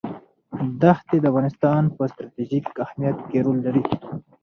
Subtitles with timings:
[0.81, 3.83] دښتې د افغانستان په ستراتیژیک اهمیت کې رول لري.